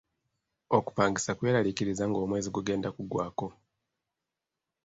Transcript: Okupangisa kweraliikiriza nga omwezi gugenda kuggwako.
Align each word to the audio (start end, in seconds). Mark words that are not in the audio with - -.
Okupangisa 0.77 1.31
kweraliikiriza 1.37 2.03
nga 2.07 2.17
omwezi 2.23 2.49
gugenda 2.55 2.89
kuggwako. 2.95 3.47